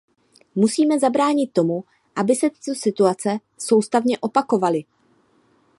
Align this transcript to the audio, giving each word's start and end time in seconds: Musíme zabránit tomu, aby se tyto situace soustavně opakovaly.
Musíme 0.55 0.99
zabránit 0.99 1.53
tomu, 1.53 1.83
aby 2.15 2.35
se 2.35 2.49
tyto 2.49 2.75
situace 2.75 3.37
soustavně 3.57 4.19
opakovaly. 4.19 4.83